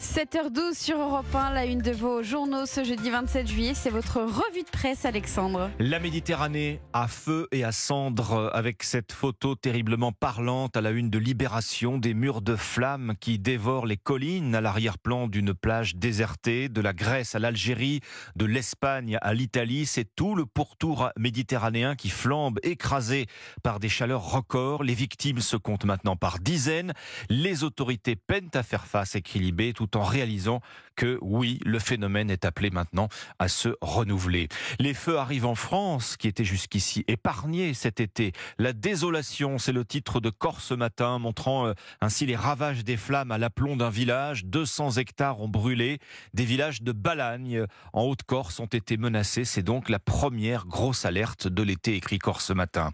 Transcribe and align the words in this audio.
7h12 0.00 0.74
sur 0.74 1.00
Europe 1.00 1.34
1, 1.34 1.50
la 1.54 1.64
une 1.66 1.80
de 1.80 1.90
vos 1.90 2.22
journaux 2.22 2.66
ce 2.66 2.84
jeudi 2.84 3.10
27 3.10 3.48
juillet, 3.48 3.74
c'est 3.74 3.90
votre 3.90 4.20
revue 4.20 4.62
de 4.62 4.70
presse 4.70 5.04
Alexandre. 5.04 5.70
La 5.80 5.98
Méditerranée 5.98 6.80
à 6.92 7.08
feu 7.08 7.48
et 7.50 7.64
à 7.64 7.72
cendre 7.72 8.48
avec 8.54 8.84
cette 8.84 9.10
photo 9.10 9.56
terriblement 9.56 10.12
parlante 10.12 10.76
à 10.76 10.82
la 10.82 10.92
une 10.92 11.10
de 11.10 11.18
Libération 11.18 11.98
des 11.98 12.14
murs 12.14 12.42
de 12.42 12.54
flammes 12.54 13.14
qui 13.18 13.40
dévorent 13.40 13.86
les 13.86 13.96
collines 13.96 14.54
à 14.54 14.60
l'arrière-plan 14.60 15.26
d'une 15.26 15.52
plage 15.52 15.96
désertée, 15.96 16.68
de 16.68 16.80
la 16.80 16.92
Grèce 16.92 17.34
à 17.34 17.40
l'Algérie, 17.40 18.00
de 18.36 18.44
l'Espagne 18.44 19.18
à 19.20 19.34
l'Italie, 19.34 19.84
c'est 19.84 20.14
tout 20.14 20.36
le 20.36 20.46
pourtour 20.46 21.10
méditerranéen 21.18 21.96
qui 21.96 22.10
flambe 22.10 22.60
écrasé 22.62 23.26
par 23.64 23.80
des 23.80 23.88
chaleurs 23.88 24.30
records. 24.30 24.84
Les 24.84 24.94
victimes 24.94 25.40
se 25.40 25.56
comptent 25.56 25.86
maintenant 25.86 26.14
par 26.14 26.38
dizaines. 26.38 26.92
Les 27.30 27.64
autorités 27.64 28.14
peinent 28.14 28.50
à 28.54 28.62
faire 28.62 28.86
face, 28.86 29.16
écrit 29.16 29.40
Libé, 29.40 29.72
en 29.96 30.02
réalisant 30.02 30.60
que 30.98 31.16
oui, 31.22 31.60
le 31.64 31.78
phénomène 31.78 32.28
est 32.28 32.44
appelé 32.44 32.70
maintenant 32.70 33.08
à 33.38 33.46
se 33.46 33.68
renouveler. 33.80 34.48
Les 34.80 34.94
feux 34.94 35.16
arrivent 35.16 35.46
en 35.46 35.54
France, 35.54 36.16
qui 36.16 36.26
était 36.26 36.44
jusqu'ici 36.44 37.04
épargné 37.06 37.72
cet 37.72 38.00
été. 38.00 38.32
La 38.58 38.72
désolation, 38.72 39.58
c'est 39.58 39.72
le 39.72 39.84
titre 39.84 40.18
de 40.18 40.28
Corse 40.28 40.72
matin, 40.72 41.20
montrant 41.20 41.68
euh, 41.68 41.74
ainsi 42.00 42.26
les 42.26 42.34
ravages 42.34 42.82
des 42.82 42.96
flammes 42.96 43.30
à 43.30 43.38
l'aplomb 43.38 43.76
d'un 43.76 43.90
village. 43.90 44.44
200 44.46 44.96
hectares 44.96 45.40
ont 45.40 45.48
brûlé. 45.48 46.00
Des 46.34 46.44
villages 46.44 46.82
de 46.82 46.90
Balagne, 46.90 47.64
en 47.92 48.02
Haute-Corse, 48.02 48.58
ont 48.58 48.66
été 48.66 48.96
menacés. 48.96 49.44
C'est 49.44 49.62
donc 49.62 49.88
la 49.88 50.00
première 50.00 50.66
grosse 50.66 51.04
alerte 51.04 51.46
de 51.46 51.62
l'été, 51.62 51.94
écrit 51.94 52.18
Corse 52.18 52.46
ce 52.46 52.52
matin. 52.52 52.90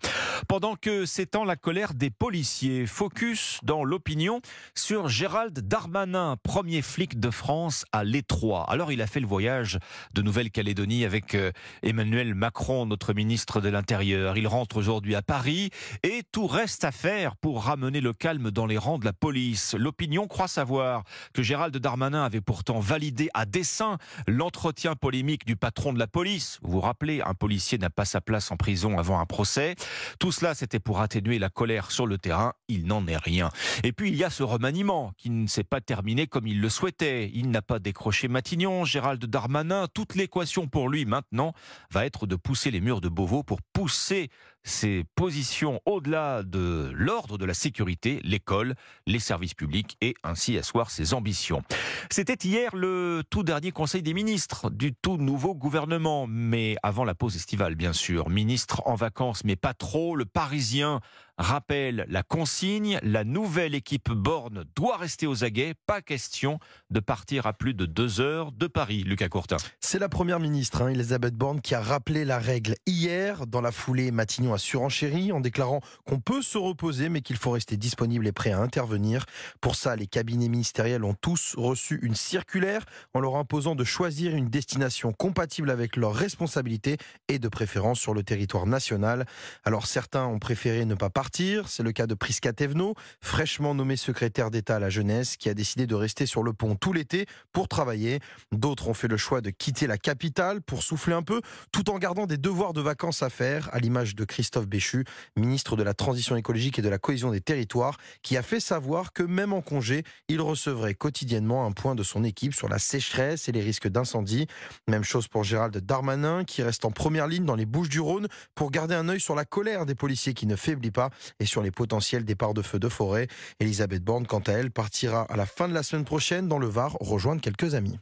Pendant 0.46 0.76
que 0.76 1.06
s'étend 1.06 1.44
la 1.44 1.56
colère 1.56 1.94
des 1.94 2.10
policiers, 2.10 2.86
focus 2.86 3.60
dans 3.62 3.82
l'opinion 3.82 4.42
sur 4.74 5.08
Gérald 5.08 5.58
Darmanin, 5.58 6.36
premier 6.42 6.82
flic 6.84 7.18
de 7.18 7.30
France 7.30 7.84
à 7.92 8.04
l'étroit. 8.04 8.70
Alors 8.70 8.92
il 8.92 9.02
a 9.02 9.06
fait 9.06 9.20
le 9.20 9.26
voyage 9.26 9.78
de 10.12 10.22
Nouvelle-Calédonie 10.22 11.04
avec 11.04 11.34
euh, 11.34 11.50
Emmanuel 11.82 12.34
Macron, 12.34 12.86
notre 12.86 13.14
ministre 13.14 13.60
de 13.60 13.68
l'Intérieur. 13.68 14.36
Il 14.36 14.46
rentre 14.46 14.76
aujourd'hui 14.76 15.14
à 15.14 15.22
Paris 15.22 15.70
et 16.02 16.22
tout 16.30 16.46
reste 16.46 16.84
à 16.84 16.92
faire 16.92 17.36
pour 17.36 17.64
ramener 17.64 18.00
le 18.00 18.12
calme 18.12 18.50
dans 18.50 18.66
les 18.66 18.78
rangs 18.78 18.98
de 18.98 19.04
la 19.04 19.12
police. 19.12 19.74
L'opinion 19.74 20.26
croit 20.26 20.48
savoir 20.48 21.02
que 21.32 21.42
Gérald 21.42 21.76
Darmanin 21.76 22.24
avait 22.24 22.40
pourtant 22.40 22.78
validé 22.80 23.28
à 23.34 23.46
dessein 23.46 23.98
l'entretien 24.28 24.94
polémique 24.94 25.46
du 25.46 25.56
patron 25.56 25.92
de 25.92 25.98
la 25.98 26.06
police. 26.06 26.58
Vous 26.62 26.72
vous 26.72 26.80
rappelez, 26.80 27.22
un 27.22 27.34
policier 27.34 27.78
n'a 27.78 27.90
pas 27.90 28.04
sa 28.04 28.20
place 28.20 28.50
en 28.50 28.56
prison 28.56 28.98
avant 28.98 29.18
un 29.18 29.26
procès. 29.26 29.74
Tout 30.18 30.32
cela, 30.32 30.54
c'était 30.54 30.80
pour 30.80 31.00
atténuer 31.00 31.38
la 31.38 31.48
colère 31.48 31.90
sur 31.90 32.06
le 32.06 32.18
terrain. 32.18 32.52
Il 32.68 32.86
n'en 32.86 33.06
est 33.06 33.16
rien. 33.16 33.50
Et 33.82 33.92
puis, 33.92 34.10
il 34.10 34.16
y 34.16 34.24
a 34.24 34.30
ce 34.30 34.42
remaniement 34.42 35.12
qui 35.16 35.30
ne 35.30 35.46
s'est 35.46 35.64
pas 35.64 35.80
terminé 35.80 36.26
comme 36.26 36.46
il 36.46 36.60
le 36.60 36.68
souhaitait. 36.74 37.30
Il 37.32 37.50
n'a 37.50 37.62
pas 37.62 37.78
décroché 37.78 38.28
Matignon, 38.28 38.84
Gérald 38.84 39.24
Darmanin. 39.24 39.86
Toute 39.94 40.14
l'équation 40.16 40.66
pour 40.66 40.88
lui 40.88 41.04
maintenant 41.04 41.52
va 41.90 42.04
être 42.04 42.26
de 42.26 42.36
pousser 42.36 42.70
les 42.70 42.80
murs 42.80 43.00
de 43.00 43.08
Beauvau 43.08 43.42
pour 43.42 43.62
pousser 43.72 44.28
ses 44.64 45.04
positions 45.14 45.80
au-delà 45.84 46.42
de 46.42 46.90
l'ordre 46.94 47.38
de 47.38 47.44
la 47.44 47.54
sécurité, 47.54 48.20
l'école, 48.24 48.74
les 49.06 49.18
services 49.18 49.54
publics 49.54 49.96
et 50.00 50.14
ainsi 50.24 50.58
asseoir 50.58 50.90
ses 50.90 51.14
ambitions. 51.14 51.62
C'était 52.10 52.48
hier 52.48 52.74
le 52.74 53.22
tout 53.28 53.42
dernier 53.42 53.70
conseil 53.70 54.02
des 54.02 54.14
ministres 54.14 54.70
du 54.70 54.94
tout 54.94 55.18
nouveau 55.18 55.54
gouvernement, 55.54 56.26
mais 56.26 56.76
avant 56.82 57.04
la 57.04 57.14
pause 57.14 57.36
estivale 57.36 57.74
bien 57.74 57.92
sûr. 57.92 58.30
Ministre 58.30 58.82
en 58.86 58.94
vacances 58.94 59.44
mais 59.44 59.56
pas 59.56 59.74
trop, 59.74 60.16
le 60.16 60.24
Parisien 60.24 61.00
rappelle 61.36 62.06
la 62.08 62.22
consigne, 62.22 62.98
la 63.02 63.24
nouvelle 63.24 63.74
équipe 63.74 64.10
Borne 64.10 64.64
doit 64.76 64.96
rester 64.96 65.26
aux 65.26 65.44
aguets, 65.44 65.74
pas 65.86 66.00
question 66.00 66.58
de 66.90 67.00
partir 67.00 67.46
à 67.46 67.52
plus 67.52 67.74
de 67.74 67.86
deux 67.86 68.20
heures 68.20 68.52
de 68.52 68.66
Paris, 68.66 69.02
Lucas 69.02 69.28
Courtin. 69.28 69.56
C'est 69.80 69.98
la 69.98 70.08
première 70.08 70.40
ministre, 70.40 70.82
hein, 70.82 70.88
Elisabeth 70.88 71.34
Borne, 71.34 71.60
qui 71.60 71.74
a 71.74 71.80
rappelé 71.80 72.24
la 72.24 72.38
règle 72.38 72.76
hier. 72.86 73.46
Dans 73.46 73.60
la 73.60 73.72
foulée, 73.72 74.10
Matignon 74.10 74.53
a 74.54 74.58
surenchéri 74.58 75.32
en 75.32 75.40
déclarant 75.40 75.80
qu'on 76.06 76.20
peut 76.20 76.42
se 76.42 76.58
reposer, 76.58 77.08
mais 77.08 77.20
qu'il 77.20 77.36
faut 77.36 77.50
rester 77.50 77.76
disponible 77.76 78.26
et 78.26 78.32
prêt 78.32 78.52
à 78.52 78.60
intervenir. 78.60 79.26
Pour 79.60 79.76
ça, 79.76 79.96
les 79.96 80.06
cabinets 80.06 80.48
ministériels 80.48 81.04
ont 81.04 81.14
tous 81.14 81.54
reçu 81.56 81.98
une 82.02 82.14
circulaire 82.14 82.84
en 83.12 83.20
leur 83.20 83.36
imposant 83.36 83.74
de 83.74 83.84
choisir 83.84 84.34
une 84.34 84.48
destination 84.48 85.12
compatible 85.12 85.70
avec 85.70 85.96
leurs 85.96 86.14
responsabilités 86.14 86.96
et 87.28 87.38
de 87.38 87.48
préférence 87.48 88.00
sur 88.00 88.14
le 88.14 88.22
territoire 88.22 88.66
national. 88.66 89.26
Alors 89.64 89.86
certains 89.86 90.24
ont 90.24 90.38
préféré 90.38 90.84
ne 90.84 90.94
pas 90.94 91.10
partir 91.10 91.34
c'est 91.66 91.82
le 91.82 91.92
cas 91.92 92.06
de 92.06 92.14
Prisca 92.14 92.52
Thévenot, 92.52 92.94
fraîchement 93.20 93.74
nommé 93.74 93.96
secrétaire 93.96 94.50
d'État 94.50 94.76
à 94.76 94.78
la 94.78 94.90
jeunesse, 94.90 95.36
qui 95.36 95.48
a 95.48 95.54
décidé 95.54 95.86
de 95.86 95.94
rester 95.94 96.26
sur 96.26 96.42
le 96.42 96.52
pont 96.52 96.76
tout 96.76 96.92
l'été 96.92 97.26
pour 97.52 97.66
travailler. 97.66 98.20
D'autres 98.52 98.88
ont 98.88 98.94
fait 98.94 99.08
le 99.08 99.16
choix 99.16 99.40
de 99.40 99.50
quitter 99.50 99.86
la 99.86 99.98
capitale 99.98 100.62
pour 100.62 100.82
souffler 100.82 101.14
un 101.14 101.22
peu, 101.22 101.40
tout 101.72 101.90
en 101.90 101.98
gardant 101.98 102.26
des 102.26 102.36
devoirs 102.36 102.72
de 102.72 102.80
vacances 102.80 103.22
à 103.22 103.30
faire, 103.30 103.68
à 103.72 103.78
l'image 103.78 104.14
de 104.14 104.24
Christophe 104.24 104.43
Béchu, 104.66 105.04
ministre 105.36 105.76
de 105.76 105.82
la 105.82 105.94
Transition 105.94 106.36
écologique 106.36 106.78
et 106.78 106.82
de 106.82 106.88
la 106.88 106.98
cohésion 106.98 107.30
des 107.30 107.40
territoires, 107.40 107.98
qui 108.22 108.36
a 108.36 108.42
fait 108.42 108.60
savoir 108.60 109.12
que 109.12 109.22
même 109.22 109.52
en 109.52 109.60
congé, 109.60 110.04
il 110.28 110.40
recevrait 110.40 110.94
quotidiennement 110.94 111.66
un 111.66 111.72
point 111.72 111.94
de 111.94 112.02
son 112.02 112.24
équipe 112.24 112.54
sur 112.54 112.68
la 112.68 112.78
sécheresse 112.78 113.48
et 113.48 113.52
les 113.52 113.60
risques 113.60 113.88
d'incendie. 113.88 114.46
Même 114.88 115.04
chose 115.04 115.28
pour 115.28 115.44
Gérald 115.44 115.76
Darmanin, 115.76 116.44
qui 116.44 116.62
reste 116.62 116.84
en 116.84 116.90
première 116.90 117.26
ligne 117.26 117.44
dans 117.44 117.56
les 117.56 117.66
Bouches 117.66 117.88
du 117.88 118.00
Rhône 118.00 118.28
pour 118.54 118.70
garder 118.70 118.94
un 118.94 119.08
œil 119.08 119.20
sur 119.20 119.34
la 119.34 119.44
colère 119.44 119.86
des 119.86 119.94
policiers 119.94 120.34
qui 120.34 120.46
ne 120.46 120.56
faiblit 120.56 120.90
pas 120.90 121.10
et 121.40 121.46
sur 121.46 121.62
les 121.62 121.70
potentiels 121.70 122.24
départs 122.24 122.54
de 122.54 122.62
feux 122.62 122.78
de 122.78 122.88
forêt. 122.88 123.28
Elisabeth 123.60 124.02
Borne, 124.02 124.26
quant 124.26 124.40
à 124.40 124.52
elle, 124.52 124.70
partira 124.70 125.22
à 125.22 125.36
la 125.36 125.46
fin 125.46 125.68
de 125.68 125.74
la 125.74 125.82
semaine 125.82 126.04
prochaine 126.04 126.48
dans 126.48 126.58
le 126.58 126.66
Var 126.66 126.96
rejoindre 127.00 127.40
quelques 127.40 127.74
amis. 127.74 127.98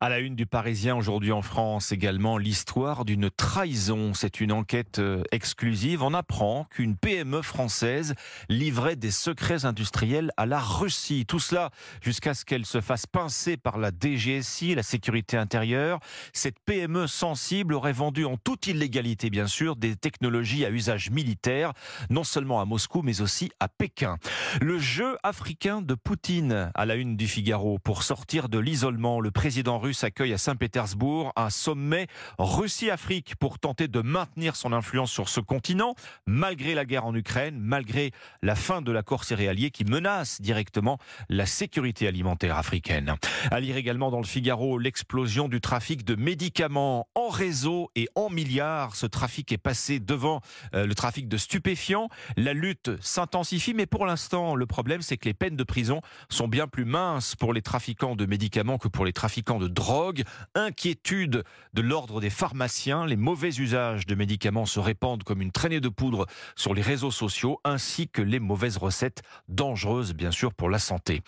À 0.00 0.08
la 0.08 0.18
une 0.18 0.34
du 0.34 0.44
Parisien 0.44 0.96
aujourd'hui 0.96 1.30
en 1.30 1.40
France 1.40 1.92
également 1.92 2.36
l'histoire 2.36 3.04
d'une 3.04 3.30
trahison. 3.30 4.12
C'est 4.12 4.40
une 4.40 4.50
enquête 4.50 4.98
euh, 4.98 5.22
exclusive. 5.30 6.02
On 6.02 6.14
apprend 6.14 6.64
qu'une 6.64 6.96
PME 6.96 7.42
française 7.42 8.14
livrait 8.48 8.96
des 8.96 9.12
secrets 9.12 9.64
industriels 9.64 10.32
à 10.36 10.46
la 10.46 10.58
Russie. 10.58 11.24
Tout 11.26 11.38
cela 11.38 11.70
jusqu'à 12.02 12.34
ce 12.34 12.44
qu'elle 12.44 12.66
se 12.66 12.80
fasse 12.80 13.06
pincer 13.06 13.56
par 13.56 13.78
la 13.78 13.92
DGSI, 13.92 14.74
la 14.74 14.82
sécurité 14.82 15.36
intérieure. 15.36 16.00
Cette 16.32 16.58
PME 16.66 17.06
sensible 17.06 17.72
aurait 17.72 17.92
vendu 17.92 18.24
en 18.24 18.36
toute 18.36 18.66
illégalité 18.66 19.30
bien 19.30 19.46
sûr 19.46 19.76
des 19.76 19.94
technologies 19.94 20.66
à 20.66 20.70
usage 20.70 21.10
militaire, 21.10 21.72
non 22.10 22.24
seulement 22.24 22.60
à 22.60 22.64
Moscou 22.64 23.02
mais 23.02 23.20
aussi 23.20 23.50
à 23.60 23.68
Pékin. 23.68 24.18
Le 24.60 24.78
jeu 24.78 25.16
africain 25.22 25.82
de 25.82 25.94
Poutine 25.94 26.72
à 26.74 26.84
la 26.84 26.96
une 26.96 27.16
du 27.16 27.28
Figaro 27.28 27.78
pour 27.78 28.02
sortir 28.02 28.48
de 28.48 28.58
l'isolement. 28.58 29.20
Le 29.20 29.30
président 29.30 29.78
russe 29.84 30.02
accueille 30.02 30.32
à 30.32 30.38
Saint-Pétersbourg 30.38 31.34
un 31.36 31.50
sommet 31.50 32.06
Russie-Afrique 32.38 33.36
pour 33.36 33.58
tenter 33.58 33.86
de 33.86 34.00
maintenir 34.00 34.56
son 34.56 34.72
influence 34.72 35.12
sur 35.12 35.28
ce 35.28 35.40
continent, 35.40 35.94
malgré 36.26 36.74
la 36.74 36.86
guerre 36.86 37.04
en 37.04 37.14
Ukraine, 37.14 37.58
malgré 37.60 38.10
la 38.40 38.54
fin 38.54 38.80
de 38.80 38.90
l'accord 38.90 39.24
céréalier 39.24 39.70
qui 39.70 39.84
menace 39.84 40.40
directement 40.40 40.98
la 41.28 41.44
sécurité 41.44 42.08
alimentaire 42.08 42.56
africaine. 42.56 43.16
À 43.50 43.60
lire 43.60 43.76
également 43.76 44.10
dans 44.10 44.20
le 44.20 44.24
Figaro 44.24 44.78
l'explosion 44.78 45.48
du 45.48 45.60
trafic 45.60 46.02
de 46.02 46.14
médicaments 46.14 47.06
en 47.14 47.28
réseau 47.28 47.90
et 47.94 48.08
en 48.14 48.30
milliards. 48.30 48.96
Ce 48.96 49.04
trafic 49.04 49.52
est 49.52 49.58
passé 49.58 50.00
devant 50.00 50.40
euh, 50.74 50.86
le 50.86 50.94
trafic 50.94 51.28
de 51.28 51.36
stupéfiants. 51.36 52.08
La 52.38 52.54
lutte 52.54 52.90
s'intensifie, 53.02 53.74
mais 53.74 53.84
pour 53.84 54.06
l'instant, 54.06 54.54
le 54.54 54.64
problème, 54.64 55.02
c'est 55.02 55.18
que 55.18 55.26
les 55.26 55.34
peines 55.34 55.56
de 55.56 55.64
prison 55.64 56.00
sont 56.30 56.48
bien 56.48 56.68
plus 56.68 56.86
minces 56.86 57.36
pour 57.36 57.52
les 57.52 57.60
trafiquants 57.60 58.16
de 58.16 58.24
médicaments 58.24 58.78
que 58.78 58.88
pour 58.88 59.04
les 59.04 59.12
trafiquants 59.12 59.58
de 59.58 59.73
drogue, 59.74 60.22
inquiétude 60.54 61.44
de 61.74 61.82
l'ordre 61.82 62.20
des 62.20 62.30
pharmaciens, 62.30 63.04
les 63.04 63.16
mauvais 63.16 63.50
usages 63.50 64.06
de 64.06 64.14
médicaments 64.14 64.64
se 64.66 64.80
répandent 64.80 65.24
comme 65.24 65.42
une 65.42 65.52
traînée 65.52 65.80
de 65.80 65.88
poudre 65.88 66.26
sur 66.56 66.72
les 66.72 66.82
réseaux 66.82 67.10
sociaux, 67.10 67.60
ainsi 67.64 68.08
que 68.08 68.22
les 68.22 68.40
mauvaises 68.40 68.78
recettes, 68.78 69.22
dangereuses 69.48 70.14
bien 70.14 70.30
sûr 70.30 70.54
pour 70.54 70.70
la 70.70 70.78
santé. 70.78 71.22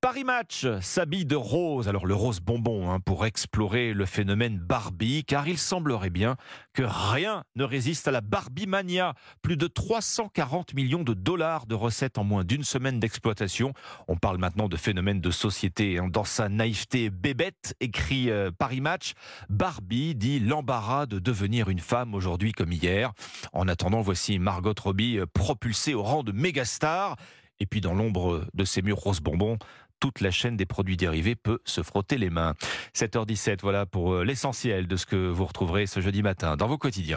Paris 0.00 0.24
Match 0.24 0.66
s'habille 0.80 1.26
de 1.26 1.36
rose, 1.36 1.88
alors 1.88 2.06
le 2.06 2.14
rose 2.14 2.40
bonbon, 2.40 2.90
hein, 2.90 3.00
pour 3.00 3.26
explorer 3.26 3.92
le 3.92 4.06
phénomène 4.06 4.58
Barbie, 4.58 5.24
car 5.24 5.48
il 5.48 5.58
semblerait 5.58 6.10
bien 6.10 6.36
que 6.72 6.82
rien 6.86 7.44
ne 7.56 7.64
résiste 7.64 8.08
à 8.08 8.12
la 8.12 8.20
Barbie 8.20 8.66
mania. 8.66 9.14
Plus 9.42 9.56
de 9.56 9.66
340 9.66 10.74
millions 10.74 11.02
de 11.02 11.14
dollars 11.14 11.66
de 11.66 11.74
recettes 11.74 12.18
en 12.18 12.24
moins 12.24 12.44
d'une 12.44 12.64
semaine 12.64 13.00
d'exploitation. 13.00 13.72
On 14.06 14.16
parle 14.16 14.38
maintenant 14.38 14.68
de 14.68 14.76
phénomène 14.76 15.20
de 15.20 15.30
société 15.30 15.98
hein, 15.98 16.08
dans 16.08 16.24
sa 16.24 16.48
naïveté 16.48 17.10
bébête 17.10 17.74
écrit 17.88 18.30
euh, 18.30 18.50
Paris 18.56 18.82
Match, 18.82 19.14
Barbie 19.48 20.14
dit 20.14 20.40
l'embarras 20.40 21.06
de 21.06 21.18
devenir 21.18 21.70
une 21.70 21.80
femme 21.80 22.14
aujourd'hui 22.14 22.52
comme 22.52 22.70
hier. 22.70 23.12
En 23.52 23.66
attendant, 23.66 24.02
voici 24.02 24.38
Margot 24.38 24.74
Robbie 24.78 25.18
euh, 25.18 25.26
propulsée 25.26 25.94
au 25.94 26.02
rang 26.02 26.22
de 26.22 26.32
mégastar. 26.32 27.16
Et 27.60 27.66
puis 27.66 27.80
dans 27.80 27.94
l'ombre 27.94 28.44
de 28.54 28.64
ces 28.64 28.82
murs 28.82 28.98
rose 28.98 29.20
bonbons, 29.20 29.58
toute 30.00 30.20
la 30.20 30.30
chaîne 30.30 30.56
des 30.56 30.66
produits 30.66 30.96
dérivés 30.96 31.34
peut 31.34 31.60
se 31.64 31.82
frotter 31.82 32.18
les 32.18 32.30
mains. 32.30 32.54
7h17, 32.94 33.58
voilà 33.62 33.86
pour 33.86 34.14
euh, 34.14 34.24
l'essentiel 34.24 34.86
de 34.86 34.96
ce 34.96 35.06
que 35.06 35.28
vous 35.28 35.46
retrouverez 35.46 35.86
ce 35.86 36.00
jeudi 36.00 36.22
matin 36.22 36.56
dans 36.56 36.68
vos 36.68 36.78
quotidiens. 36.78 37.06